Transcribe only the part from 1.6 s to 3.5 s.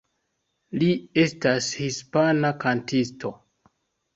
hispana kantisto.